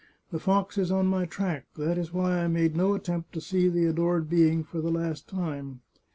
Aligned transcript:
The 0.31 0.39
fox 0.39 0.79
is 0.79 0.89
on 0.91 1.05
my 1.05 1.25
track; 1.27 1.67
that 1.77 1.95
is 1.95 2.11
why 2.11 2.39
I 2.43 2.47
made 2.47 2.75
no 2.75 2.95
attempt 2.95 3.33
to 3.33 3.39
see 3.39 3.69
the 3.69 3.85
adored 3.85 4.31
being 4.31 4.63
for 4.63 4.81
the 4.81 4.89
last 4.89 5.27
time. 5.29 5.81